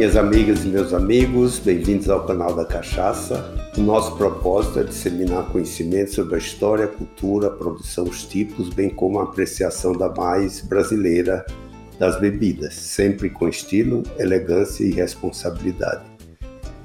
Minhas 0.00 0.16
amigas 0.16 0.64
e 0.64 0.68
meus 0.68 0.94
amigos, 0.94 1.58
bem-vindos 1.58 2.08
ao 2.08 2.24
canal 2.24 2.54
da 2.54 2.64
Cachaça. 2.64 3.54
O 3.76 3.82
nosso 3.82 4.16
propósito 4.16 4.78
é 4.78 4.82
disseminar 4.82 5.44
conhecimento 5.52 6.14
sobre 6.14 6.36
a 6.36 6.38
história, 6.38 6.86
cultura, 6.86 7.50
produção, 7.50 8.04
os 8.04 8.24
tipos, 8.24 8.70
bem 8.70 8.88
como 8.88 9.20
a 9.20 9.24
apreciação 9.24 9.92
da 9.92 10.08
mais 10.08 10.62
brasileira 10.62 11.44
das 11.98 12.18
bebidas, 12.18 12.72
sempre 12.72 13.28
com 13.28 13.46
estilo, 13.46 14.02
elegância 14.18 14.84
e 14.84 14.90
responsabilidade. 14.90 16.06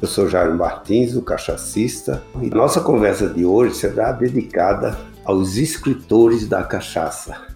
Eu 0.02 0.09
sou 0.09 0.27
Jair 0.27 0.54
Martins, 0.54 1.16
o 1.16 1.21
cachacista, 1.21 2.21
e 2.41 2.50
nossa 2.50 2.82
conversa 2.82 3.29
de 3.29 3.45
hoje 3.45 3.75
será 3.75 4.11
dedicada 4.11 5.00
aos 5.23 5.55
escritores 5.55 6.50
da 6.50 6.66
cachaça. 6.66 7.47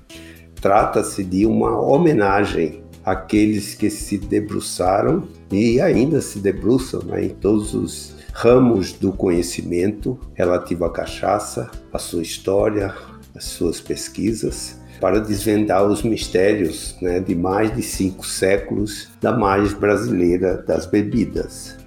Trata-se 0.62 1.22
de 1.22 1.46
uma 1.46 1.78
homenagem 1.82 2.82
àqueles 3.10 3.74
que 3.74 3.90
se 3.90 4.18
debruçaram 4.18 5.28
e 5.52 5.82
ainda 5.82 6.22
se 6.22 6.40
debruçam 6.40 7.02
né, 7.02 7.26
em 7.26 7.30
todos 7.30 7.74
os 7.74 8.16
ramos 8.32 8.94
do 8.94 9.12
conhecimento 9.12 10.20
relativo 10.36 10.86
à 10.86 10.92
cachaça, 10.92 11.72
a 11.92 11.98
sua 11.98 12.22
história, 12.22 12.94
as 13.36 13.46
suas 13.46 13.82
pesquisas, 13.82 14.78
para 15.02 15.20
desvendar 15.20 15.84
os 15.86 16.04
mistérios 16.04 16.96
né, 17.02 17.20
de 17.20 17.34
mais 17.34 17.76
de 17.76 17.82
cinco 17.82 18.26
séculos 18.26 19.10
da 19.20 19.36
mais 19.36 19.74
brasileira 19.74 20.64
das 20.68 20.86
bebidas. 20.86 21.79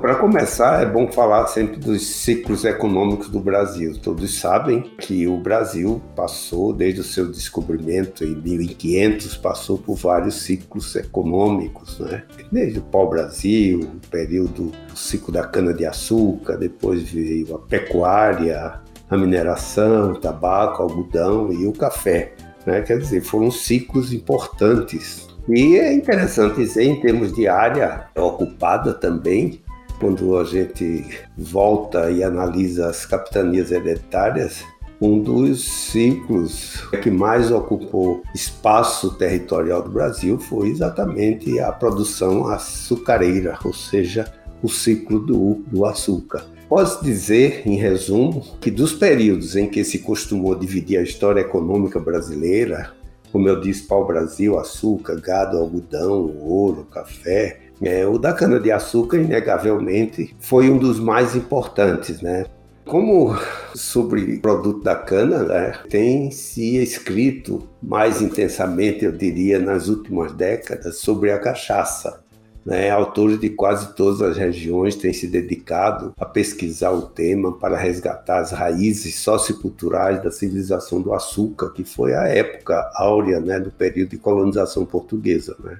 Para 0.00 0.14
começar, 0.16 0.82
é 0.82 0.86
bom 0.86 1.10
falar 1.10 1.46
sempre 1.46 1.78
dos 1.78 2.06
ciclos 2.06 2.64
econômicos 2.66 3.30
do 3.30 3.40
Brasil. 3.40 3.98
Todos 3.98 4.38
sabem 4.38 4.82
que 4.98 5.26
o 5.26 5.38
Brasil 5.38 6.02
passou, 6.14 6.72
desde 6.72 7.00
o 7.00 7.04
seu 7.04 7.30
descobrimento 7.30 8.22
em 8.22 8.34
1500, 8.34 9.38
passou 9.38 9.78
por 9.78 9.96
vários 9.96 10.42
ciclos 10.42 10.94
econômicos, 10.94 11.98
né? 11.98 12.24
Desde 12.52 12.78
o 12.78 12.82
pau-brasil, 12.82 13.80
o 13.80 14.08
período 14.10 14.70
do 14.86 14.96
ciclo 14.96 15.32
da 15.32 15.44
cana-de-açúcar, 15.44 16.56
depois 16.58 17.02
veio 17.02 17.54
a 17.54 17.58
pecuária, 17.58 18.80
a 19.08 19.16
mineração, 19.16 20.12
o 20.12 20.20
tabaco, 20.20 20.82
o 20.82 20.90
algodão 20.90 21.50
e 21.50 21.66
o 21.66 21.72
café. 21.72 22.34
Né? 22.66 22.82
Quer 22.82 22.98
dizer, 22.98 23.22
foram 23.22 23.50
ciclos 23.50 24.12
importantes. 24.12 25.26
E 25.48 25.76
é 25.76 25.92
interessante 25.92 26.56
dizer, 26.56 26.82
em 26.84 27.00
termos 27.00 27.32
de 27.32 27.46
área 27.48 28.08
ocupada 28.16 28.92
também, 28.92 29.62
quando 29.98 30.36
a 30.36 30.44
gente 30.44 31.04
volta 31.36 32.10
e 32.10 32.22
analisa 32.22 32.88
as 32.88 33.06
capitanias 33.06 33.70
hereditárias, 33.70 34.64
um 35.00 35.20
dos 35.20 35.62
ciclos 35.64 36.82
que 37.02 37.10
mais 37.10 37.50
ocupou 37.50 38.22
espaço 38.34 39.14
territorial 39.16 39.82
do 39.82 39.90
Brasil 39.90 40.38
foi 40.38 40.68
exatamente 40.68 41.58
a 41.60 41.70
produção 41.70 42.46
açucareira, 42.48 43.58
ou 43.64 43.74
seja, 43.74 44.32
o 44.62 44.68
ciclo 44.68 45.18
do, 45.18 45.62
do 45.66 45.84
açúcar. 45.84 46.46
Pode 46.68 47.02
dizer, 47.02 47.62
em 47.66 47.76
resumo, 47.76 48.42
que 48.60 48.70
dos 48.70 48.92
períodos 48.92 49.54
em 49.54 49.68
que 49.68 49.84
se 49.84 50.00
costumou 50.00 50.54
dividir 50.54 50.98
a 50.98 51.02
história 51.02 51.40
econômica 51.40 52.00
brasileira, 52.00 52.92
como 53.30 53.48
eu 53.48 53.60
disse, 53.60 53.82
pau-brasil, 53.82 54.58
açúcar, 54.58 55.20
gado, 55.20 55.58
algodão, 55.58 56.34
ouro, 56.40 56.84
café, 56.90 57.65
é, 57.80 58.06
o 58.06 58.18
da 58.18 58.32
cana-de-açúcar, 58.32 59.18
inegavelmente, 59.18 60.34
foi 60.40 60.70
um 60.70 60.78
dos 60.78 60.98
mais 60.98 61.34
importantes, 61.34 62.22
né? 62.22 62.46
Como 62.84 63.36
sobre 63.74 64.36
o 64.36 64.40
produto 64.40 64.82
da 64.82 64.94
cana, 64.94 65.42
né, 65.42 65.72
tem 65.90 66.30
se 66.30 66.76
escrito 66.76 67.68
mais 67.82 68.22
intensamente, 68.22 69.04
eu 69.04 69.10
diria, 69.10 69.58
nas 69.58 69.88
últimas 69.88 70.32
décadas, 70.32 70.98
sobre 70.98 71.32
a 71.32 71.38
cachaça. 71.38 72.22
Né? 72.64 72.90
Autores 72.90 73.40
de 73.40 73.50
quase 73.50 73.94
todas 73.94 74.22
as 74.22 74.36
regiões 74.36 74.94
têm 74.94 75.12
se 75.12 75.26
dedicado 75.26 76.12
a 76.16 76.24
pesquisar 76.24 76.92
o 76.92 77.02
tema 77.02 77.56
para 77.58 77.76
resgatar 77.76 78.38
as 78.38 78.52
raízes 78.52 79.16
socioculturais 79.20 80.22
da 80.22 80.30
civilização 80.30 81.00
do 81.00 81.12
açúcar, 81.12 81.70
que 81.70 81.84
foi 81.84 82.14
a 82.14 82.28
época 82.28 82.90
áurea 82.94 83.40
né, 83.40 83.58
do 83.58 83.70
período 83.70 84.10
de 84.10 84.18
colonização 84.18 84.84
portuguesa. 84.84 85.56
Né? 85.62 85.78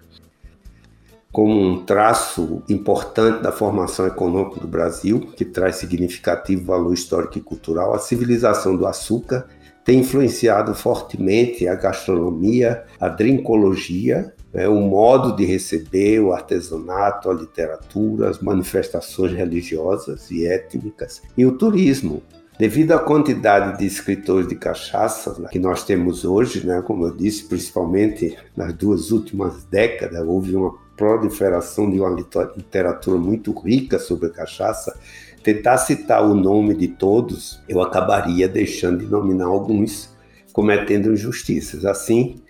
Como 1.37 1.53
um 1.53 1.85
traço 1.85 2.63
importante 2.67 3.43
da 3.43 3.53
formação 3.53 4.07
econômica 4.07 4.59
do 4.59 4.67
Brasil, 4.67 5.21
que 5.37 5.45
traz 5.45 5.77
significativo 5.77 6.65
valor 6.65 6.95
histórico 6.95 7.37
e 7.37 7.43
cultural, 7.43 7.93
a 7.93 7.99
civilização 7.99 8.75
do 8.75 8.87
açúcar 8.87 9.47
tem 9.85 9.99
influenciado 9.99 10.75
fortemente 10.75 11.69
a 11.69 11.75
gastronomia, 11.75 12.85
a 12.99 13.11
drincologia, 13.11 14.33
né, 14.51 14.67
o 14.67 14.81
modo 14.81 15.37
de 15.37 15.45
receber, 15.45 16.21
o 16.21 16.33
artesanato, 16.33 17.29
a 17.29 17.35
literatura, 17.35 18.31
as 18.31 18.41
manifestações 18.41 19.33
religiosas 19.33 20.31
e 20.31 20.47
étnicas 20.47 21.21
e 21.37 21.45
o 21.45 21.53
turismo. 21.53 22.23
Devido 22.59 22.93
à 22.93 22.99
quantidade 22.99 23.77
de 23.77 23.85
escritores 23.85 24.49
de 24.49 24.57
cachaça 24.57 25.37
que 25.51 25.59
nós 25.59 25.85
temos 25.85 26.25
hoje, 26.25 26.67
né, 26.67 26.81
como 26.81 27.05
eu 27.05 27.15
disse, 27.15 27.45
principalmente 27.45 28.35
nas 28.57 28.73
duas 28.73 29.11
últimas 29.11 29.65
décadas, 29.65 30.27
houve 30.27 30.57
uma 30.57 30.86
proliferação 30.97 31.91
de 31.91 32.01
uma 32.01 32.11
literatura 32.57 33.19
muito 33.19 33.53
rica 33.53 33.99
sobre 33.99 34.31
cachaça, 34.31 34.99
tentar 35.43 35.79
citar 35.79 36.25
o 36.25 36.34
nome 36.34 36.75
de 36.75 36.89
todos, 36.89 37.61
eu 37.69 37.81
acabaria 37.81 38.49
deixando 38.49 38.99
de 38.99 39.07
nominar 39.07 39.47
alguns, 39.47 40.11
cometendo 40.53 41.12
injustiças. 41.12 41.84
Assim, 41.84 42.41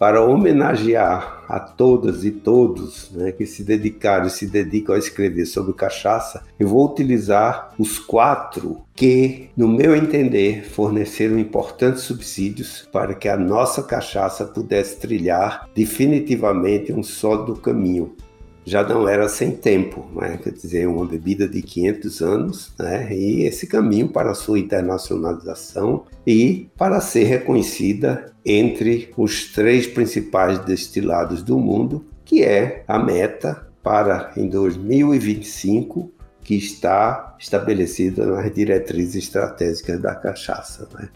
para 0.00 0.24
homenagear 0.24 1.44
a 1.46 1.60
todas 1.60 2.24
e 2.24 2.30
todos 2.30 3.10
né, 3.10 3.32
que 3.32 3.44
se 3.44 3.62
dedicaram 3.62 4.28
e 4.28 4.30
se 4.30 4.46
dedicam 4.46 4.94
a 4.94 4.98
escrever 4.98 5.44
sobre 5.44 5.74
cachaça, 5.74 6.42
eu 6.58 6.68
vou 6.68 6.90
utilizar 6.90 7.74
os 7.78 7.98
quatro 7.98 8.80
que, 8.94 9.50
no 9.54 9.68
meu 9.68 9.94
entender, 9.94 10.64
forneceram 10.64 11.38
importantes 11.38 12.04
subsídios 12.04 12.88
para 12.90 13.14
que 13.14 13.28
a 13.28 13.36
nossa 13.36 13.82
cachaça 13.82 14.46
pudesse 14.46 14.98
trilhar 14.98 15.68
definitivamente 15.74 16.94
um 16.94 17.02
sólido 17.02 17.54
caminho 17.56 18.16
já 18.64 18.82
não 18.82 19.08
era 19.08 19.28
sem 19.28 19.52
tempo, 19.52 20.06
né? 20.14 20.38
quer 20.42 20.52
dizer, 20.52 20.86
uma 20.86 21.06
bebida 21.06 21.48
de 21.48 21.62
500 21.62 22.20
anos, 22.20 22.72
né? 22.78 23.12
e 23.12 23.44
esse 23.44 23.66
caminho 23.66 24.08
para 24.08 24.34
sua 24.34 24.58
internacionalização 24.58 26.04
e 26.26 26.68
para 26.76 27.00
ser 27.00 27.24
reconhecida 27.24 28.32
entre 28.44 29.10
os 29.16 29.52
três 29.52 29.86
principais 29.86 30.58
destilados 30.60 31.42
do 31.42 31.58
mundo, 31.58 32.04
que 32.24 32.42
é 32.42 32.84
a 32.86 32.98
meta 32.98 33.66
para 33.82 34.32
em 34.36 34.48
2025 34.48 36.12
que 36.42 36.54
está 36.54 37.36
estabelecida 37.38 38.26
nas 38.26 38.52
diretrizes 38.52 39.24
estratégicas 39.24 40.00
da 40.00 40.14
cachaça. 40.14 40.88
Né? 40.94 41.08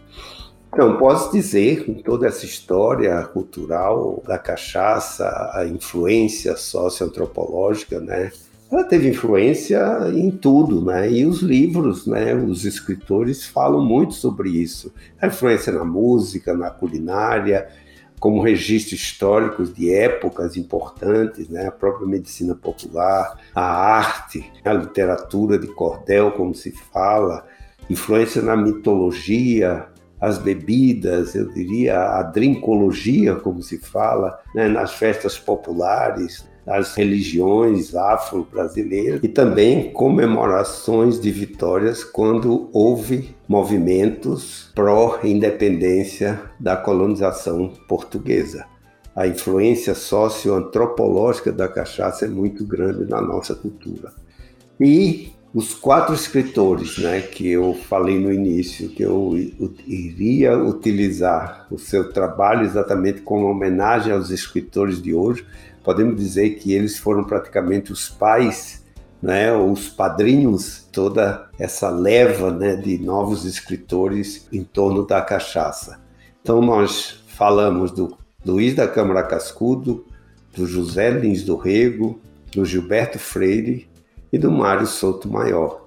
Então, 0.75 0.97
posso 0.97 1.31
dizer, 1.31 1.87
com 1.87 1.95
toda 1.95 2.27
essa 2.27 2.45
história 2.45 3.23
cultural 3.27 4.21
da 4.27 4.37
cachaça, 4.37 5.25
a 5.55 5.65
influência 5.65 6.57
socioantropológica, 6.57 8.01
né? 8.01 8.33
Ela 8.73 8.83
teve 8.83 9.09
influência 9.09 9.81
em 10.13 10.33
tudo, 10.33 10.85
né? 10.85 11.09
E 11.09 11.25
os 11.25 11.41
livros, 11.43 12.09
né? 12.09 12.35
Os 12.35 12.65
escritores 12.65 13.47
falam 13.47 13.85
muito 13.85 14.15
sobre 14.15 14.51
isso. 14.51 14.93
A 15.23 15.29
influência 15.29 15.73
na 15.73 15.85
música, 15.85 16.53
na 16.55 16.71
culinária, 16.71 17.69
como 18.19 18.43
registros 18.43 19.01
históricos 19.01 19.73
de 19.73 19.95
épocas 19.95 20.57
importantes, 20.57 21.49
né? 21.49 21.69
A 21.69 21.73
própria 21.73 22.09
medicina 22.09 22.53
popular, 22.53 23.39
a 23.55 23.63
arte, 23.63 24.45
a 24.65 24.73
literatura 24.73 25.57
de 25.57 25.69
cordel, 25.69 26.33
como 26.33 26.53
se 26.53 26.73
fala, 26.73 27.47
influência 27.89 28.43
na 28.43 28.57
mitologia, 28.57 29.87
as 30.21 30.39
bebidas, 30.39 31.35
eu 31.35 31.49
diria 31.53 31.99
a 31.99 32.23
drincologia, 32.23 33.35
como 33.35 33.63
se 33.63 33.79
fala, 33.79 34.39
né, 34.55 34.69
nas 34.69 34.95
festas 34.95 35.39
populares, 35.39 36.49
nas 36.67 36.95
religiões 36.95 37.95
afro-brasileiras 37.95 39.21
e 39.23 39.29
também 39.29 39.93
comemorações 39.93 41.21
de 41.21 41.31
vitórias 41.31 42.03
quando 42.03 42.71
houve 42.73 43.37
movimentos 43.47 44.71
pró-independência 44.75 46.41
da 46.59 46.77
colonização 46.77 47.73
portuguesa. 47.87 48.65
A 49.15 49.29
influência 49.29 49.95
socioantropológica 49.95 51.53
da 51.53 51.69
cachaça 51.69 52.25
é 52.25 52.29
muito 52.29 52.65
grande 52.65 53.05
na 53.09 53.21
nossa 53.21 53.55
cultura. 53.55 54.13
E 54.81 55.34
os 55.55 55.73
quatro 55.73 56.13
escritores 56.13 56.99
né, 56.99 57.21
que 57.21 57.49
eu 57.49 57.75
falei 57.75 58.19
no 58.19 58.33
início, 58.33 58.89
que 58.89 59.05
eu 59.05 59.37
iria 59.87 60.59
utilizar 60.59 61.69
o 61.71 61.79
seu 61.79 62.13
trabalho 62.13 62.65
exatamente 62.65 63.21
como 63.21 63.47
homenagem 63.47 64.13
aos 64.13 64.31
escritores 64.31 65.01
de 65.01 65.15
hoje, 65.15 65.47
podemos 65.85 66.17
dizer 66.17 66.57
que 66.57 66.73
eles 66.73 66.99
foram 66.99 67.23
praticamente 67.23 67.93
os 67.93 68.09
pais, 68.09 68.85
né, 69.23 69.53
os 69.53 69.89
padrinhos, 69.89 70.89
toda 70.91 71.49
essa 71.57 71.89
leva 71.89 72.51
né, 72.51 72.75
de 72.75 72.99
novos 72.99 73.45
escritores 73.45 74.49
em 74.53 74.65
torno 74.65 75.07
da 75.07 75.23
cachaça. 75.23 76.01
Então 76.43 76.61
nós 76.61 77.23
falamos 77.29 77.93
do 77.93 78.19
Luiz 78.45 78.75
da 78.75 78.89
Câmara 78.89 79.23
Cascudo, 79.23 80.05
do 80.53 80.67
José 80.67 81.11
Lins 81.11 81.45
do 81.45 81.55
Rego, 81.55 82.21
do 82.53 82.65
Gilberto 82.65 83.21
Freire 83.21 83.94
e 84.35 84.39
do 84.39 84.51
Mário 84.51 84.85
Souto 84.85 85.31
Maior. 85.31 85.87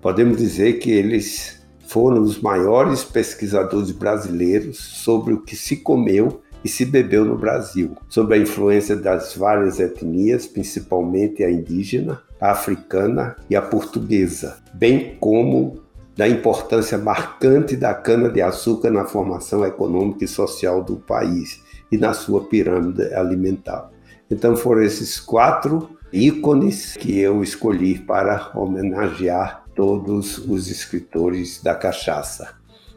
Podemos 0.00 0.38
dizer 0.38 0.74
que 0.74 0.92
eles 0.92 1.60
foram 1.88 2.22
os 2.22 2.40
maiores 2.40 3.02
pesquisadores 3.02 3.90
brasileiros 3.90 4.78
sobre 4.78 5.34
o 5.34 5.40
que 5.40 5.56
se 5.56 5.78
comeu 5.78 6.40
e 6.64 6.68
se 6.68 6.84
bebeu 6.84 7.24
no 7.24 7.36
Brasil, 7.36 7.96
sob 8.08 8.32
a 8.32 8.38
influência 8.38 8.94
das 8.94 9.34
várias 9.34 9.80
etnias, 9.80 10.46
principalmente 10.46 11.42
a 11.42 11.50
indígena, 11.50 12.22
a 12.40 12.52
africana 12.52 13.34
e 13.50 13.56
a 13.56 13.62
portuguesa, 13.62 14.58
bem 14.72 15.16
como 15.18 15.80
da 16.16 16.28
importância 16.28 16.96
marcante 16.96 17.74
da 17.74 17.92
cana-de-açúcar 17.92 18.92
na 18.92 19.04
formação 19.04 19.66
econômica 19.66 20.24
e 20.24 20.28
social 20.28 20.80
do 20.80 20.94
país 20.94 21.60
e 21.90 21.98
na 21.98 22.12
sua 22.12 22.44
pirâmide 22.44 23.12
alimentar. 23.14 23.90
Então 24.30 24.56
foram 24.56 24.82
esses 24.82 25.18
quatro 25.18 25.98
ícones 26.12 26.96
que 26.96 27.18
eu 27.18 27.42
escolhi 27.42 27.98
para 27.98 28.50
homenagear 28.54 29.64
todos 29.74 30.38
os 30.38 30.68
escritores 30.68 31.60
da 31.62 31.74
cachaça. 31.74 32.54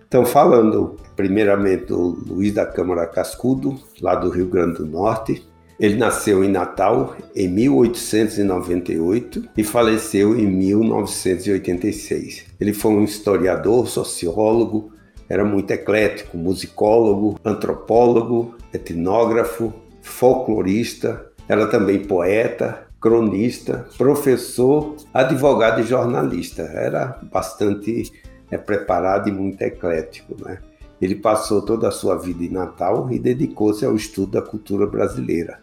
Então, 0.08 0.26
falando 0.26 0.96
primeiramente 1.16 1.86
do 1.86 2.24
Luiz 2.28 2.54
da 2.54 2.66
Câmara 2.66 3.08
Cascudo, 3.08 3.80
lá 4.02 4.16
do 4.16 4.30
Rio 4.30 4.48
Grande 4.48 4.78
do 4.78 4.86
Norte, 4.86 5.48
ele 5.80 5.96
nasceu 5.96 6.44
em 6.44 6.50
Natal 6.50 7.16
em 7.36 7.48
1898 7.48 9.50
e 9.58 9.64
faleceu 9.64 10.40
em 10.40 10.46
1986. 10.46 12.46
Ele 12.60 12.74
foi 12.74 12.92
um 12.92 13.04
historiador, 13.04 13.88
sociólogo, 13.88 14.92
era 15.28 15.44
muito 15.44 15.72
eclético, 15.72 16.38
musicólogo, 16.38 17.40
antropólogo, 17.44 18.54
etnógrafo, 18.72 19.74
folclorista, 20.02 21.34
era 21.48 21.66
também 21.68 22.00
poeta, 22.00 22.83
cronista, 23.04 23.86
professor, 23.98 24.96
advogado 25.14 25.82
e 25.82 25.84
jornalista. 25.84 26.62
Era 26.62 27.20
bastante 27.30 28.10
é, 28.50 28.58
preparado 28.58 29.28
e 29.28 29.32
muito 29.32 29.62
eclético, 29.62 30.34
né? 30.42 30.60
Ele 31.02 31.16
passou 31.16 31.62
toda 31.62 31.90
a 31.90 31.92
sua 31.92 32.16
vida 32.16 32.46
em 32.46 32.50
Natal 32.50 33.12
e 33.12 33.20
dedicou-se 33.20 33.86
ao 33.86 33.94
estudo 33.94 34.32
da 34.32 34.42
cultura 34.42 34.88
brasileira. 34.88 35.62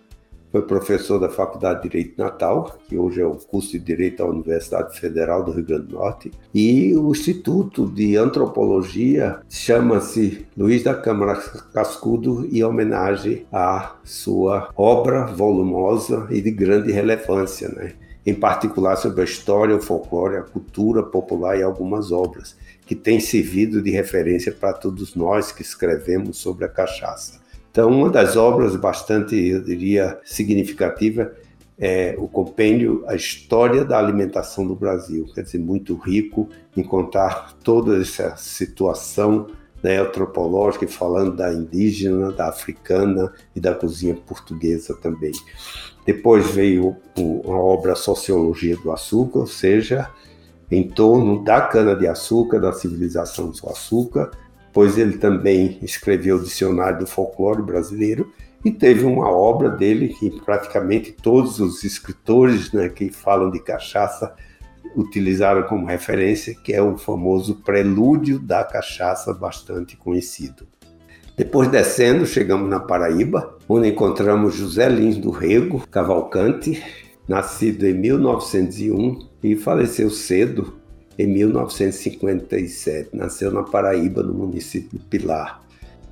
Foi 0.50 0.62
professor 0.62 1.20
da 1.20 1.28
Faculdade 1.28 1.82
de 1.82 1.88
Direito 1.88 2.20
Natal, 2.20 2.76
que 2.88 2.98
hoje 2.98 3.20
é 3.20 3.24
o 3.24 3.36
curso 3.36 3.70
de 3.70 3.78
Direito 3.78 4.18
da 4.18 4.26
Universidade 4.26 4.98
Federal 4.98 5.44
do 5.44 5.52
Rio 5.52 5.64
Grande 5.64 5.86
do 5.86 5.94
Norte, 5.94 6.32
e 6.52 6.92
o 6.96 7.12
Instituto 7.12 7.86
de 7.86 8.16
Antropologia 8.16 9.38
chama-se 9.48 10.44
Luiz 10.56 10.82
da 10.82 10.94
Câmara 10.94 11.36
Cascudo 11.72 12.48
em 12.50 12.64
homenagem 12.64 13.46
à 13.52 13.94
sua 14.02 14.70
obra 14.74 15.24
volumosa 15.26 16.26
e 16.30 16.40
de 16.40 16.50
grande 16.50 16.90
relevância, 16.90 17.68
né? 17.68 17.92
em 18.26 18.34
particular 18.34 18.96
sobre 18.96 19.20
a 19.22 19.24
história, 19.24 19.76
o 19.76 19.80
folclore, 19.80 20.36
a 20.36 20.42
cultura 20.42 21.02
popular 21.02 21.56
e 21.58 21.62
algumas 21.62 22.10
obras, 22.10 22.56
que 22.84 22.96
têm 22.96 23.20
servido 23.20 23.80
de 23.80 23.90
referência 23.90 24.52
para 24.52 24.72
todos 24.72 25.14
nós 25.14 25.52
que 25.52 25.62
escrevemos 25.62 26.38
sobre 26.38 26.64
a 26.64 26.68
cachaça. 26.68 27.39
Então, 27.70 27.88
uma 27.88 28.10
das 28.10 28.36
obras 28.36 28.74
bastante, 28.76 29.36
eu 29.36 29.62
diria, 29.62 30.18
significativa 30.24 31.32
é 31.78 32.14
o 32.18 32.28
compêndio 32.28 33.02
A 33.06 33.14
História 33.14 33.84
da 33.84 33.98
Alimentação 33.98 34.66
do 34.66 34.74
Brasil, 34.74 35.26
quer 35.34 35.42
dizer, 35.42 35.58
muito 35.58 35.94
rico 35.94 36.48
em 36.76 36.82
contar 36.82 37.54
toda 37.64 37.98
essa 37.98 38.36
situação 38.36 39.46
né, 39.82 39.98
antropológica, 39.98 40.86
falando 40.86 41.36
da 41.36 41.52
indígena, 41.52 42.32
da 42.32 42.48
africana 42.48 43.32
e 43.56 43.60
da 43.60 43.74
cozinha 43.74 44.14
portuguesa 44.14 44.94
também. 45.00 45.32
Depois 46.04 46.50
veio 46.50 46.96
a 47.16 47.50
obra 47.50 47.94
Sociologia 47.94 48.76
do 48.76 48.92
Açúcar, 48.92 49.40
ou 49.40 49.46
seja, 49.46 50.10
em 50.70 50.86
torno 50.86 51.42
da 51.42 51.60
cana-de-açúcar, 51.62 52.60
da 52.60 52.72
civilização 52.72 53.50
do 53.50 53.68
açúcar, 53.68 54.30
pois 54.72 54.98
ele 54.98 55.18
também 55.18 55.78
escreveu 55.82 56.36
o 56.36 56.42
Dicionário 56.42 57.00
do 57.00 57.06
Folclore 57.06 57.62
Brasileiro 57.62 58.32
e 58.64 58.70
teve 58.70 59.04
uma 59.04 59.30
obra 59.30 59.70
dele 59.70 60.08
que 60.08 60.30
praticamente 60.42 61.12
todos 61.12 61.60
os 61.60 61.82
escritores 61.82 62.72
né, 62.72 62.88
que 62.88 63.10
falam 63.10 63.50
de 63.50 63.58
cachaça 63.58 64.34
utilizaram 64.94 65.62
como 65.64 65.86
referência, 65.86 66.54
que 66.54 66.72
é 66.72 66.82
o 66.82 66.98
famoso 66.98 67.56
Prelúdio 67.64 68.38
da 68.38 68.64
Cachaça, 68.64 69.32
bastante 69.32 69.96
conhecido. 69.96 70.66
Depois 71.36 71.68
descendo, 71.68 72.26
chegamos 72.26 72.68
na 72.68 72.80
Paraíba, 72.80 73.56
onde 73.68 73.88
encontramos 73.88 74.54
José 74.54 74.88
Lins 74.88 75.16
do 75.16 75.30
Rego 75.30 75.86
Cavalcante, 75.88 76.82
nascido 77.26 77.86
em 77.86 77.94
1901 77.94 79.28
e 79.42 79.56
faleceu 79.56 80.10
cedo, 80.10 80.79
em 81.22 81.26
1957. 81.26 83.10
Nasceu 83.12 83.50
na 83.50 83.62
Paraíba, 83.62 84.22
no 84.22 84.32
município 84.32 84.98
de 84.98 85.04
Pilar. 85.04 85.62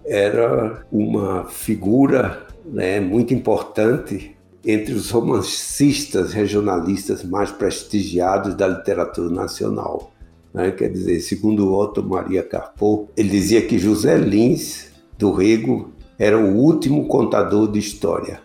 Era 0.05 0.85
uma 0.91 1.45
figura 1.45 2.47
né, 2.65 3.01
muito 3.01 3.33
importante 3.33 4.37
entre 4.65 4.93
os 4.93 5.11
romancistas 5.11 6.33
regionalistas 6.33 7.25
mais 7.25 7.51
prestigiados 7.51 8.55
da 8.55 8.69
literatura 8.69 9.31
nacional. 9.31 10.13
Né? 10.53 10.71
Quer 10.73 10.91
dizer, 10.91 11.21
segundo 11.21 11.75
Otto 11.75 12.03
Maria 12.03 12.43
Carpo, 12.43 13.09
ele 13.17 13.31
dizia 13.31 13.63
que 13.63 13.79
José 13.79 14.17
Lins 14.17 14.89
do 15.17 15.33
Rego 15.33 15.93
era 16.19 16.39
o 16.39 16.57
último 16.57 17.07
contador 17.07 17.71
de 17.71 17.79
história. 17.79 18.41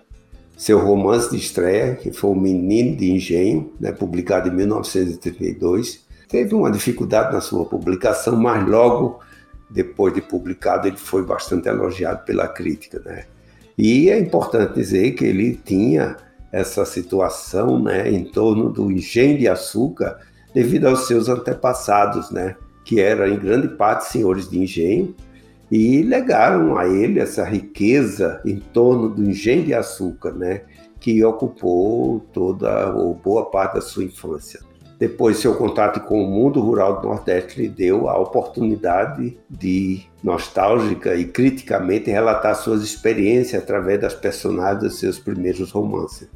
Seu 0.56 0.80
romance 0.80 1.31
de 1.31 1.38
estreia, 1.38 1.95
que 1.95 2.13
foi 2.13 2.30
O 2.30 2.36
Menino 2.36 2.95
de 2.95 3.12
Engenho, 3.12 3.74
né, 3.80 3.92
publicado 3.92 4.48
em 4.48 4.56
1932, 4.56 6.06
teve 6.34 6.56
uma 6.56 6.72
dificuldade 6.72 7.32
na 7.32 7.40
sua 7.40 7.64
publicação, 7.64 8.36
mas 8.36 8.68
logo 8.68 9.20
depois 9.70 10.16
de 10.16 10.20
publicado 10.20 10.88
ele 10.88 10.98
foi 10.98 11.24
bastante 11.24 11.68
elogiado 11.68 12.26
pela 12.26 12.48
crítica, 12.48 13.00
né? 13.06 13.26
E 13.78 14.10
é 14.10 14.18
importante 14.18 14.74
dizer 14.74 15.12
que 15.12 15.26
ele 15.26 15.56
tinha 15.64 16.18
essa 16.52 16.86
situação, 16.86 17.80
né, 17.80 18.10
em 18.10 18.24
torno 18.24 18.72
do 18.72 18.92
engenho 18.92 19.38
de 19.38 19.48
açúcar 19.48 20.18
devido 20.56 20.88
aos 20.88 21.06
seus 21.06 21.30
antepassados, 21.30 22.32
né, 22.32 22.56
que 22.84 23.00
eram 23.00 23.28
em 23.28 23.38
grande 23.38 23.68
parte 23.68 24.06
senhores 24.06 24.50
de 24.50 24.58
engenho 24.58 25.16
e 25.72 26.02
legaram 26.02 26.76
a 26.78 26.88
ele 26.88 27.20
essa 27.20 27.44
riqueza 27.44 28.42
em 28.44 28.58
torno 28.60 29.08
do 29.08 29.24
engenho 29.24 29.66
de 29.66 29.74
açúcar, 29.76 30.32
né, 30.32 30.64
que 31.00 31.24
ocupou 31.24 32.22
toda 32.34 32.92
ou 32.96 33.13
boa 33.13 33.52
parte 33.52 33.75
da 33.75 33.82
sua 33.82 34.04
infância. 34.04 34.73
Depois, 35.03 35.39
seu 35.39 35.53
contato 35.55 36.00
com 36.00 36.24
o 36.24 36.25
mundo 36.25 36.62
rural 36.62 37.01
do 37.01 37.10
Nordeste 37.10 37.62
lhe 37.62 37.67
deu 37.67 38.07
a 38.07 38.17
oportunidade 38.17 39.38
de, 39.50 40.03
nostálgica 40.24 41.13
e 41.13 41.25
criticamente, 41.25 42.10
relatar 42.10 42.55
suas 42.55 42.81
experiências 42.81 43.62
através 43.62 44.00
das 44.00 44.13
personagens 44.13 44.81
dos 44.81 45.00
seus 45.00 45.19
primeiros 45.19 45.72
romances. 45.72 46.29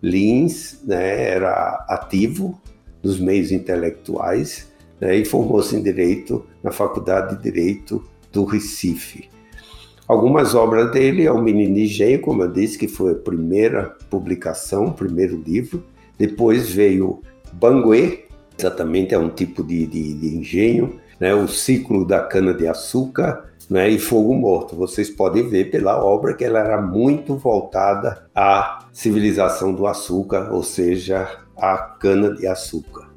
Lins 0.00 0.80
né, 0.84 1.28
era 1.28 1.84
ativo 1.88 2.56
nos 3.02 3.18
meios 3.18 3.50
intelectuais 3.50 4.72
né, 5.00 5.16
e 5.16 5.24
formou-se 5.24 5.74
em 5.74 5.82
Direito 5.82 6.46
na 6.62 6.70
Faculdade 6.70 7.34
de 7.34 7.42
Direito 7.42 8.00
do 8.30 8.44
Recife. 8.44 9.28
Algumas 10.06 10.54
obras 10.54 10.92
dele 10.92 11.24
é 11.24 11.32
O 11.32 11.42
Menino 11.42 11.78
Engenho, 11.78 12.20
como 12.20 12.44
eu 12.44 12.52
disse, 12.52 12.78
que 12.78 12.86
foi 12.86 13.10
a 13.10 13.16
primeira 13.16 13.96
publicação, 14.08 14.84
o 14.84 14.92
primeiro 14.92 15.36
livro. 15.36 15.82
Depois 16.16 16.70
veio 16.70 17.20
Banguê, 17.52 18.24
exatamente 18.58 19.14
é 19.14 19.18
um 19.18 19.28
tipo 19.28 19.62
de, 19.62 19.86
de, 19.86 20.14
de 20.14 20.36
engenho, 20.36 21.00
né? 21.18 21.34
o 21.34 21.48
ciclo 21.48 22.04
da 22.04 22.20
cana-de-açúcar 22.20 23.44
né? 23.68 23.88
e 23.88 23.98
fogo 23.98 24.34
morto. 24.34 24.76
Vocês 24.76 25.10
podem 25.10 25.48
ver 25.48 25.70
pela 25.70 26.02
obra 26.02 26.34
que 26.34 26.44
ela 26.44 26.60
era 26.60 26.80
muito 26.80 27.36
voltada 27.36 28.26
à 28.34 28.86
civilização 28.92 29.72
do 29.72 29.86
açúcar, 29.86 30.52
ou 30.52 30.62
seja, 30.62 31.28
à 31.56 31.76
cana-de-açúcar. 31.76 33.12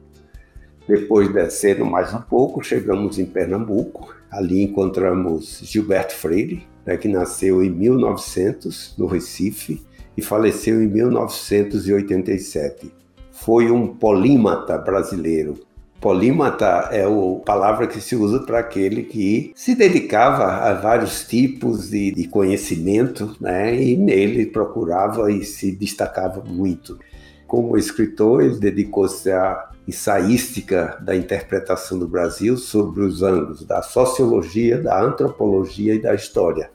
Depois 0.87 1.31
descendo 1.33 1.85
mais 1.85 2.13
um 2.13 2.21
pouco, 2.21 2.63
chegamos 2.63 3.19
em 3.19 3.25
Pernambuco. 3.25 4.15
Ali 4.31 4.63
encontramos 4.63 5.59
Gilberto 5.63 6.13
Freire, 6.13 6.65
né, 6.85 6.95
que 6.95 7.07
nasceu 7.07 7.63
em 7.63 7.69
1900 7.69 8.95
no 8.97 9.05
Recife 9.05 9.85
e 10.15 10.21
faleceu 10.21 10.81
em 10.81 10.87
1987 10.87 12.93
foi 13.37 13.69
um 13.71 13.87
polímata 13.87 14.77
brasileiro. 14.77 15.59
Polímata 16.01 16.89
é 16.91 17.03
a 17.03 17.45
palavra 17.45 17.87
que 17.87 18.01
se 18.01 18.15
usa 18.15 18.39
para 18.39 18.59
aquele 18.59 19.03
que 19.03 19.51
se 19.55 19.75
dedicava 19.75 20.45
a 20.45 20.73
vários 20.73 21.25
tipos 21.25 21.89
de, 21.89 22.11
de 22.11 22.27
conhecimento, 22.27 23.35
né? 23.39 23.75
E 23.75 23.95
nele 23.95 24.47
procurava 24.47 25.31
e 25.31 25.43
se 25.43 25.71
destacava 25.71 26.43
muito. 26.45 26.99
Como 27.47 27.77
escritor, 27.77 28.43
ele 28.43 28.59
dedicou-se 28.59 29.31
à 29.31 29.69
ensaística 29.87 30.97
da 31.01 31.15
interpretação 31.15 31.97
do 31.97 32.07
Brasil 32.07 32.57
sobre 32.57 33.03
os 33.03 33.23
ângulos 33.23 33.63
da 33.63 33.81
sociologia, 33.81 34.81
da 34.81 35.01
antropologia 35.01 35.95
e 35.95 36.01
da 36.01 36.13
história 36.13 36.69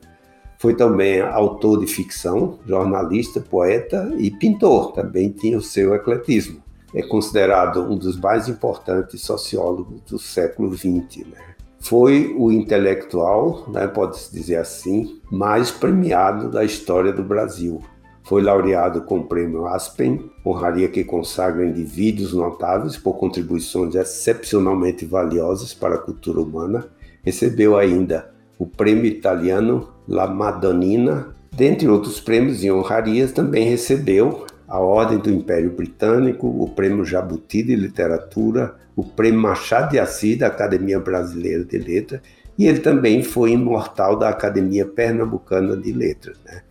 Foi 0.62 0.75
também 0.76 1.21
autor 1.21 1.81
de 1.81 1.88
ficção, 1.88 2.61
jornalista, 2.64 3.40
poeta 3.40 4.14
e 4.16 4.31
pintor. 4.31 4.92
Também 4.92 5.28
tinha 5.28 5.59
o 5.59 5.61
seu 5.61 5.92
ecletismo. 5.92 6.62
É 6.95 7.02
considerado 7.02 7.83
um 7.83 7.97
dos 7.97 8.16
mais 8.16 8.49
importantes 8.49 9.23
sociólogos 9.23 10.00
do 10.02 10.21
século 10.21 10.73
XX. 10.73 11.26
Né? 11.26 11.37
Foi 11.81 12.33
o 12.38 12.52
intelectual, 12.52 13.64
né, 13.73 13.88
pode-se 13.88 14.33
dizer 14.33 14.54
assim, 14.54 15.21
mais 15.33 15.73
premiado 15.73 16.49
da 16.49 16.62
história 16.62 17.12
do 17.12 17.25
Brasil. 17.25 17.83
Foi 18.23 18.40
laureado 18.40 19.02
com 19.02 19.19
o 19.19 19.25
prêmio 19.25 19.66
Aspen, 19.66 20.31
honraria 20.47 20.88
que 20.88 21.02
consagra 21.02 21.66
indivíduos 21.66 22.33
notáveis 22.33 22.97
por 22.97 23.14
contribuições 23.14 23.97
excepcionalmente 23.97 25.04
valiosas 25.04 25.75
para 25.75 25.97
a 25.97 25.99
cultura 25.99 26.40
humana. 26.40 26.87
Recebeu 27.25 27.76
ainda 27.76 28.33
o 28.57 28.64
prêmio 28.64 29.07
italiano 29.07 29.91
La 30.09 30.26
Madonnina, 30.26 31.28
dentre 31.50 31.88
outros 31.88 32.21
prêmios 32.21 32.62
e 32.64 32.71
honrarias, 32.71 33.32
também 33.32 33.68
recebeu 33.68 34.47
a 34.66 34.78
Ordem 34.80 35.18
do 35.18 35.30
Império 35.30 35.71
Britânico, 35.71 36.47
o 36.47 36.68
Prêmio 36.68 37.04
Jabuti 37.04 37.62
de 37.62 37.76
Literatura, 37.76 38.75
o 38.97 39.04
Prêmio 39.04 39.40
Machado 39.40 39.90
de 39.90 39.99
Assis 39.99 40.38
da 40.38 40.47
Academia 40.47 40.99
Brasileira 40.99 41.64
de 41.64 41.78
Letras, 41.78 42.21
e 42.59 42.66
ele 42.66 42.80
também 42.80 43.23
foi 43.23 43.52
imortal 43.52 44.16
da 44.16 44.28
Academia 44.28 44.87
Pernambucana 44.87 45.76
de 45.76 45.92
Letras. 45.92 46.38
Né? 46.44 46.62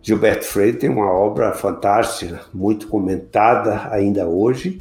Gilberto 0.00 0.44
Freire 0.44 0.76
tem 0.76 0.90
uma 0.90 1.12
obra 1.12 1.52
fantástica, 1.52 2.40
muito 2.52 2.88
comentada 2.88 3.88
ainda 3.90 4.26
hoje. 4.26 4.80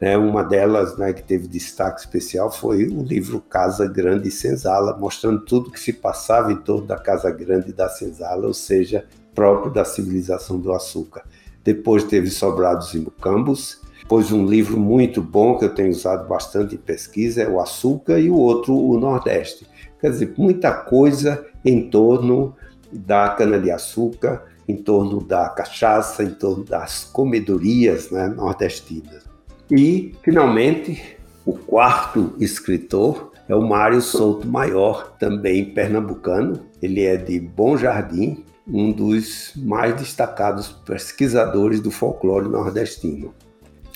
Né? 0.00 0.16
Uma 0.16 0.42
delas 0.42 0.96
né, 0.96 1.12
que 1.12 1.22
teve 1.22 1.46
destaque 1.46 2.00
especial 2.00 2.50
foi 2.50 2.86
o 2.86 3.02
livro 3.02 3.40
Casa 3.40 3.86
Grande 3.86 4.28
e 4.28 4.32
Senzala, 4.32 4.96
mostrando 4.96 5.40
tudo 5.40 5.70
que 5.70 5.78
se 5.78 5.92
passava 5.92 6.52
em 6.52 6.56
torno 6.56 6.86
da 6.86 6.96
Casa 6.96 7.30
Grande 7.30 7.70
e 7.70 7.74
da 7.74 7.88
Senzala, 7.88 8.46
ou 8.46 8.54
seja, 8.54 9.04
próprio 9.34 9.72
da 9.72 9.84
civilização 9.84 10.58
do 10.58 10.72
açúcar. 10.72 11.24
Depois 11.62 12.04
teve 12.04 12.30
Sobrados 12.30 12.94
e 12.94 12.98
Mucambos, 12.98 13.80
depois 14.10 14.32
um 14.32 14.44
livro 14.44 14.76
muito 14.76 15.22
bom 15.22 15.56
que 15.56 15.64
eu 15.64 15.72
tenho 15.72 15.90
usado 15.90 16.26
bastante 16.26 16.74
em 16.74 16.78
pesquisa 16.78 17.42
é 17.42 17.48
o 17.48 17.60
Açúcar 17.60 18.18
e 18.18 18.28
o 18.28 18.34
outro 18.34 18.74
o 18.74 18.98
Nordeste. 18.98 19.64
Quer 20.00 20.10
dizer, 20.10 20.34
muita 20.36 20.72
coisa 20.72 21.46
em 21.64 21.88
torno 21.88 22.56
da 22.90 23.28
cana-de-açúcar, 23.28 24.46
em 24.66 24.76
torno 24.76 25.22
da 25.22 25.48
cachaça, 25.50 26.24
em 26.24 26.30
torno 26.30 26.64
das 26.64 27.04
comedorias 27.04 28.10
né, 28.10 28.26
nordestinas. 28.26 29.29
E, 29.70 30.14
finalmente, 30.22 31.16
o 31.46 31.52
quarto 31.52 32.34
escritor 32.40 33.30
é 33.48 33.54
o 33.54 33.62
Mário 33.62 34.00
Souto 34.00 34.46
Maior, 34.46 35.16
também 35.18 35.72
pernambucano. 35.72 36.66
Ele 36.82 37.04
é 37.04 37.16
de 37.16 37.38
Bom 37.38 37.76
Jardim, 37.76 38.44
um 38.66 38.92
dos 38.92 39.52
mais 39.56 39.94
destacados 39.96 40.68
pesquisadores 40.68 41.80
do 41.80 41.90
folclore 41.90 42.48
nordestino. 42.48 43.34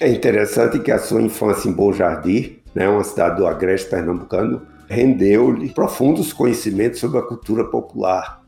É 0.00 0.08
interessante 0.08 0.78
que 0.78 0.90
a 0.90 0.98
sua 0.98 1.22
infância 1.22 1.68
em 1.68 1.72
Bom 1.72 1.92
Jardim, 1.92 2.56
né, 2.74 2.88
uma 2.88 3.04
cidade 3.04 3.36
do 3.36 3.46
agreste 3.46 3.88
pernambucano, 3.88 4.62
rendeu-lhe 4.88 5.70
profundos 5.70 6.32
conhecimentos 6.32 7.00
sobre 7.00 7.18
a 7.18 7.22
cultura 7.22 7.64
popular, 7.64 8.43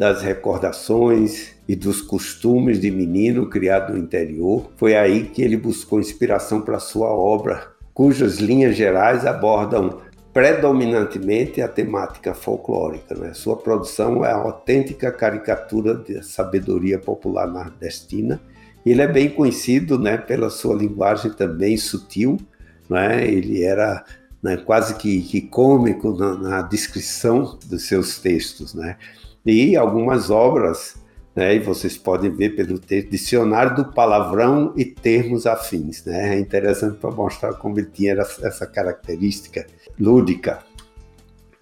das 0.00 0.22
recordações 0.22 1.50
e 1.68 1.76
dos 1.76 2.00
costumes 2.00 2.80
de 2.80 2.90
menino 2.90 3.50
criado 3.50 3.92
no 3.92 3.98
interior. 3.98 4.72
Foi 4.76 4.96
aí 4.96 5.24
que 5.24 5.42
ele 5.42 5.58
buscou 5.58 6.00
inspiração 6.00 6.62
para 6.62 6.78
sua 6.78 7.08
obra, 7.08 7.70
cujas 7.92 8.38
linhas 8.38 8.74
gerais 8.74 9.26
abordam 9.26 10.00
predominantemente 10.32 11.60
a 11.60 11.68
temática 11.68 12.32
folclórica. 12.32 13.14
Né? 13.14 13.34
Sua 13.34 13.58
produção 13.58 14.24
é 14.24 14.32
a 14.32 14.36
autêntica 14.36 15.12
caricatura 15.12 15.92
da 15.92 16.22
sabedoria 16.22 16.98
popular 16.98 17.46
nordestina. 17.46 18.40
Ele 18.86 19.02
é 19.02 19.06
bem 19.06 19.28
conhecido 19.28 19.98
né, 19.98 20.16
pela 20.16 20.48
sua 20.48 20.76
linguagem 20.76 21.30
também 21.30 21.76
sutil. 21.76 22.38
Né? 22.88 23.30
Ele 23.30 23.62
era 23.62 24.02
né, 24.42 24.56
quase 24.56 24.94
que, 24.94 25.20
que 25.20 25.42
cômico 25.42 26.16
na, 26.16 26.36
na, 26.36 26.62
descrição 26.62 27.58
dos 27.66 27.86
seus 27.86 28.18
textos. 28.18 28.72
Né? 28.72 28.96
E 29.44 29.76
algumas 29.76 30.30
obras, 30.30 30.96
né, 31.34 31.54
e 31.54 31.58
vocês 31.58 31.96
podem 31.96 32.30
ver 32.30 32.50
pelo 32.50 32.78
texto, 32.78 33.10
Dicionário 33.10 33.76
do 33.76 33.92
Palavrão 33.92 34.72
e 34.76 34.84
Termos 34.84 35.46
Afins. 35.46 36.04
Né? 36.04 36.36
É 36.36 36.38
interessante 36.38 36.98
para 36.98 37.10
mostrar 37.10 37.54
como 37.54 37.78
ele 37.78 37.88
tinha 37.92 38.14
essa 38.14 38.66
característica 38.66 39.66
lúdica. 39.98 40.60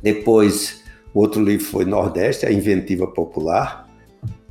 Depois, 0.02 0.82
outro 1.14 1.42
livro 1.42 1.66
foi 1.66 1.84
Nordeste, 1.84 2.46
a 2.46 2.52
Inventiva 2.52 3.06
Popular, 3.06 3.88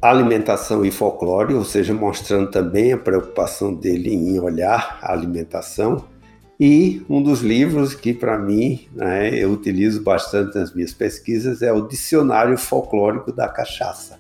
Alimentação 0.02 0.86
e 0.86 0.92
Folclore, 0.92 1.56
ou 1.56 1.66
seja, 1.66 1.94
mostrando 1.94 2.52
também 2.52 2.94
a 2.94 2.98
preocupação 2.98 3.74
dele 3.74 4.14
em 4.14 4.40
olhar 4.40 5.00
a 5.02 5.12
alimentação. 5.12 6.06
E 6.60 7.06
um 7.08 7.22
dos 7.22 7.42
livros 7.42 7.94
que, 7.94 8.14
para 8.14 8.38
mim, 8.40 8.88
né, 8.94 9.30
eu 9.36 9.52
utilizo 9.52 10.02
bastante 10.02 10.58
nas 10.58 10.74
minhas 10.74 10.92
pesquisas 10.92 11.62
é 11.62 11.72
o 11.72 11.88
Dicionário 11.88 12.58
Folclórico 12.58 13.32
da 13.32 13.48
Cachaça. 13.48 14.20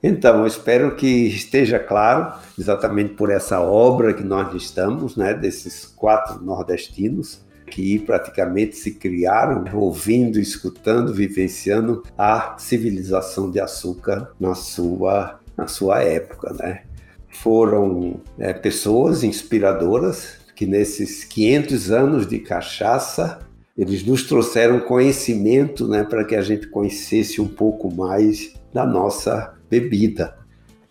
Então, 0.00 0.46
espero 0.46 0.94
que 0.94 1.06
esteja 1.06 1.78
claro, 1.78 2.32
exatamente 2.58 3.14
por 3.14 3.30
essa 3.30 3.60
obra 3.60 4.14
que 4.14 4.22
nós 4.22 4.54
estamos, 4.54 5.16
né, 5.16 5.34
desses 5.34 5.84
quatro 5.84 6.44
nordestinos, 6.44 7.44
que 7.66 7.98
praticamente 8.00 8.76
se 8.76 8.92
criaram 8.94 9.64
ouvindo, 9.72 10.38
escutando, 10.38 11.12
vivenciando 11.12 12.02
a 12.18 12.56
civilização 12.58 13.50
de 13.50 13.58
açúcar 13.58 14.30
na 14.38 14.54
sua, 14.54 15.40
na 15.56 15.66
sua 15.66 16.02
época, 16.02 16.52
né? 16.52 16.82
Foram 17.30 18.20
é, 18.38 18.52
pessoas 18.52 19.24
inspiradoras 19.24 20.41
que 20.54 20.66
nesses 20.66 21.24
500 21.24 21.90
anos 21.90 22.26
de 22.26 22.38
cachaça 22.38 23.40
eles 23.76 24.04
nos 24.04 24.24
trouxeram 24.24 24.80
conhecimento, 24.80 25.88
né, 25.88 26.04
para 26.04 26.24
que 26.24 26.36
a 26.36 26.42
gente 26.42 26.66
conhecesse 26.68 27.40
um 27.40 27.48
pouco 27.48 27.92
mais 27.92 28.54
da 28.72 28.86
nossa 28.86 29.54
bebida. 29.70 30.36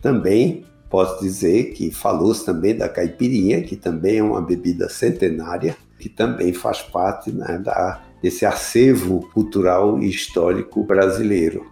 Também 0.00 0.64
posso 0.90 1.22
dizer 1.22 1.72
que 1.72 1.90
falou-se 1.90 2.44
também 2.44 2.76
da 2.76 2.88
caipirinha, 2.88 3.62
que 3.62 3.76
também 3.76 4.18
é 4.18 4.22
uma 4.22 4.42
bebida 4.42 4.88
centenária, 4.88 5.76
que 5.98 6.08
também 6.08 6.52
faz 6.52 6.82
parte 6.82 7.30
né, 7.30 7.58
da, 7.64 8.02
desse 8.20 8.44
acervo 8.44 9.28
cultural 9.32 10.00
e 10.00 10.08
histórico 10.10 10.82
brasileiro. 10.82 11.70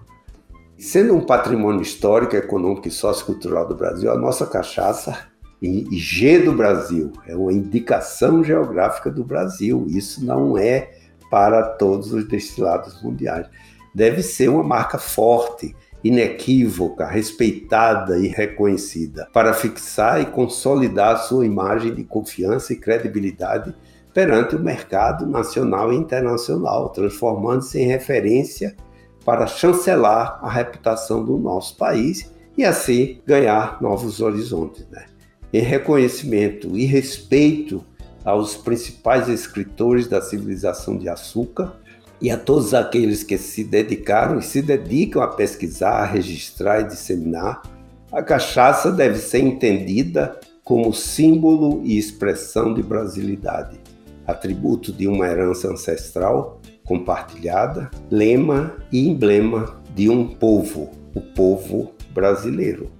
Sendo 0.79 1.15
um 1.15 1.21
patrimônio 1.21 1.83
histórico, 1.83 2.37
econômico 2.37 2.89
e 2.89 2.91
sociocultural 2.91 3.69
do 3.69 3.75
Brasil, 3.75 4.11
a 4.11 4.17
nossa 4.17 4.47
cachaça 4.47 5.30
em 5.63 5.93
G 5.93 6.39
do 6.39 6.53
Brasil 6.53 7.13
é 7.27 7.37
uma 7.37 7.53
indicação 7.53 8.43
geográfica 8.43 9.11
do 9.11 9.23
Brasil. 9.23 9.87
Isso 9.89 10.25
não 10.25 10.57
é 10.57 10.93
para 11.31 11.63
todos 11.63 12.13
os 12.13 12.27
destilados 12.27 13.03
mundiais. 13.03 13.47
Deve 13.95 14.23
ser 14.23 14.49
uma 14.49 14.63
marca 14.63 14.99
forte, 14.99 15.77
inequívoca, 16.03 17.07
respeitada 17.07 18.19
e 18.19 18.29
reconhecida, 18.29 19.29
para 19.33 19.53
fixar 19.53 20.21
e 20.21 20.27
consolidar 20.27 21.19
sua 21.19 21.45
imagem 21.45 21.95
de 21.95 22.05
confiança 22.05 22.73
e 22.73 22.77
credibilidade 22.77 23.75
perante 24.15 24.57
o 24.57 24.61
mercado 24.61 25.27
nacional 25.27 25.93
e 25.93 25.97
internacional, 25.97 26.89
transformando-se 26.89 27.79
em 27.79 27.87
referência 27.87 28.75
para 29.25 29.47
chancelar 29.47 30.39
a 30.43 30.51
reputação 30.51 31.25
do 31.25 31.37
nosso 31.37 31.77
país 31.77 32.33
e 32.57 32.65
assim 32.65 33.21
ganhar 33.27 33.81
novos 33.81 34.21
horizontes. 34.21 34.87
Né? 34.91 35.05
Em 35.53 35.61
reconhecimento 35.61 36.77
e 36.77 36.85
respeito 36.85 37.85
aos 38.25 38.57
principais 38.57 39.29
escritores 39.29 40.07
da 40.07 40.21
civilização 40.21 40.97
de 40.97 41.09
açúcar 41.09 41.77
e 42.21 42.31
a 42.31 42.37
todos 42.37 42.75
aqueles 42.75 43.23
que 43.23 43.39
se 43.39 43.65
dedicaram 43.65 44.39
e 44.39 44.43
se 44.43 44.61
dedicam 44.63 45.23
a 45.23 45.29
pesquisar, 45.29 46.03
a 46.03 46.05
registrar 46.05 46.81
e 46.81 46.85
disseminar, 46.85 47.63
a 48.13 48.23
cachaça 48.23 48.93
deve 48.93 49.19
ser 49.19 49.41
entendida 49.41 50.39
como 50.63 50.93
símbolo 50.93 51.81
e 51.85 51.99
expressão 51.99 52.75
de 52.75 52.83
brasilidade 52.83 53.81
atributo 54.31 54.93
de 54.93 55.07
uma 55.07 55.27
herança 55.27 55.69
ancestral 55.69 56.61
compartilhada, 56.85 57.91
lema 58.11 58.77
e 58.91 59.09
emblema 59.09 59.81
de 59.95 60.09
um 60.09 60.27
povo, 60.27 60.91
o 61.15 61.21
povo 61.21 61.93
brasileiro. 62.13 62.91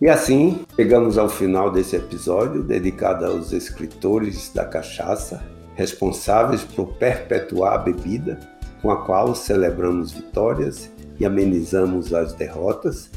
E 0.00 0.08
assim, 0.08 0.64
chegamos 0.74 1.16
ao 1.16 1.28
final 1.28 1.70
desse 1.70 1.94
episódio 1.94 2.62
dedicado 2.62 3.24
aos 3.24 3.52
escritores 3.52 4.50
da 4.52 4.64
cachaça, 4.64 5.42
responsáveis 5.76 6.62
por 6.62 6.94
perpetuar 6.94 7.74
a 7.74 7.78
bebida 7.78 8.38
com 8.82 8.90
a 8.90 8.96
qual 8.96 9.34
celebramos 9.34 10.12
vitórias 10.12 10.90
e 11.18 11.24
amenizamos 11.24 12.12
as 12.12 12.32
derrotas, 12.32 13.10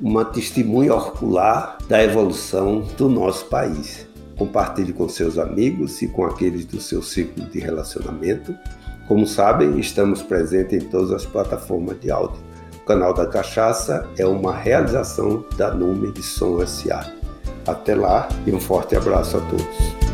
uma 0.00 0.24
testemunha 0.24 0.92
orcular 0.92 1.78
da 1.88 2.02
evolução 2.02 2.80
do 2.98 3.08
nosso 3.08 3.46
país. 3.46 4.06
Compartilhe 4.36 4.92
com 4.92 5.08
seus 5.08 5.38
amigos 5.38 6.02
e 6.02 6.08
com 6.08 6.26
aqueles 6.26 6.66
do 6.66 6.80
seu 6.80 7.02
círculo 7.02 7.48
de 7.48 7.58
relacionamento. 7.60 8.54
Como 9.08 9.26
sabem, 9.26 9.78
estamos 9.78 10.22
presentes 10.22 10.82
em 10.82 10.88
todas 10.88 11.12
as 11.12 11.24
plataformas 11.24 11.98
de 11.98 12.10
áudio. 12.10 12.45
Canal 12.86 13.12
da 13.12 13.26
Cachaça 13.26 14.08
é 14.16 14.24
uma 14.24 14.54
realização 14.54 15.44
da 15.56 15.74
Nume 15.74 16.12
de 16.12 16.22
Som 16.22 16.62
S.A. 16.62 17.04
Até 17.66 17.96
lá 17.96 18.28
e 18.46 18.52
um 18.52 18.60
forte 18.60 18.94
abraço 18.94 19.38
a 19.38 19.40
todos. 19.40 20.05